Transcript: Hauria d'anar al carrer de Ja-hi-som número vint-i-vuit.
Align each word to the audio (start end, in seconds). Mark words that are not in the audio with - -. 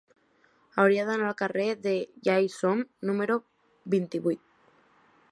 Hauria 0.83 1.01
d'anar 1.09 1.25
al 1.31 1.35
carrer 1.41 1.65
de 1.83 1.93
Ja-hi-som 2.27 2.81
número 3.09 3.35
vint-i-vuit. 3.95 4.43